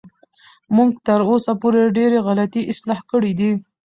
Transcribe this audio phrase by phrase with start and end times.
[0.75, 3.51] موږ تر اوسه پورې ډېرې غلطۍ اصلاح کړې دي.